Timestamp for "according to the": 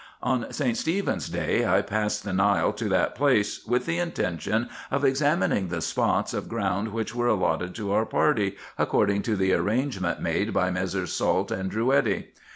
8.79-9.53